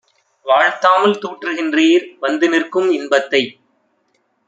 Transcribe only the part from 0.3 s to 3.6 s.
வாழ்த்தாமல் தூற்றுகின்றீர் வந்துநிற்கும் இன்பத்தை!